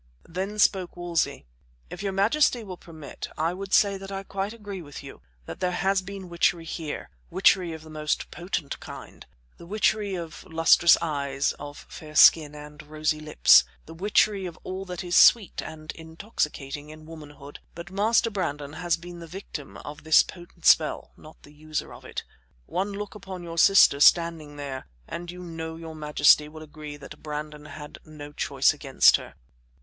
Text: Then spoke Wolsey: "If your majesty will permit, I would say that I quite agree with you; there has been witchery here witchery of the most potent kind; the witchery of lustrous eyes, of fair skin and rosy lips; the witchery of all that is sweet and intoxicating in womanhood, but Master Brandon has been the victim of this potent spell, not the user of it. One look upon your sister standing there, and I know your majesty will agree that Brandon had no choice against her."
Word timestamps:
Then 0.27 0.57
spoke 0.57 0.97
Wolsey: 0.97 1.45
"If 1.91 2.01
your 2.01 2.11
majesty 2.11 2.63
will 2.63 2.75
permit, 2.75 3.29
I 3.37 3.53
would 3.53 3.71
say 3.71 3.99
that 3.99 4.11
I 4.11 4.23
quite 4.23 4.51
agree 4.51 4.81
with 4.81 5.03
you; 5.03 5.21
there 5.45 5.69
has 5.73 6.01
been 6.01 6.27
witchery 6.27 6.65
here 6.65 7.11
witchery 7.29 7.71
of 7.73 7.83
the 7.83 7.89
most 7.91 8.31
potent 8.31 8.79
kind; 8.79 9.27
the 9.57 9.67
witchery 9.67 10.15
of 10.15 10.43
lustrous 10.45 10.97
eyes, 11.03 11.51
of 11.59 11.85
fair 11.87 12.15
skin 12.15 12.55
and 12.55 12.81
rosy 12.81 13.19
lips; 13.19 13.63
the 13.85 13.93
witchery 13.93 14.47
of 14.47 14.57
all 14.63 14.85
that 14.85 15.03
is 15.03 15.15
sweet 15.15 15.61
and 15.61 15.91
intoxicating 15.91 16.89
in 16.89 17.05
womanhood, 17.05 17.59
but 17.75 17.91
Master 17.91 18.31
Brandon 18.31 18.73
has 18.73 18.97
been 18.97 19.19
the 19.19 19.27
victim 19.27 19.77
of 19.77 20.03
this 20.03 20.23
potent 20.23 20.65
spell, 20.65 21.11
not 21.15 21.43
the 21.43 21.53
user 21.53 21.93
of 21.93 22.03
it. 22.05 22.23
One 22.65 22.91
look 22.91 23.13
upon 23.13 23.43
your 23.43 23.59
sister 23.59 23.99
standing 23.99 24.55
there, 24.55 24.87
and 25.07 25.31
I 25.31 25.35
know 25.35 25.75
your 25.75 25.93
majesty 25.93 26.49
will 26.49 26.63
agree 26.63 26.97
that 26.97 27.21
Brandon 27.21 27.65
had 27.65 27.99
no 28.03 28.31
choice 28.31 28.73
against 28.73 29.17
her." 29.17 29.35